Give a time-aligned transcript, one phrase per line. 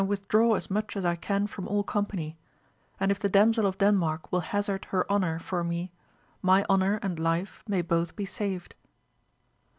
[0.03, 2.35] withdraw as much as I can from all company;
[2.99, 5.91] and if the Damsel of Denmark will hazard her honour for me,
[6.41, 8.73] my honour and life may both be saved.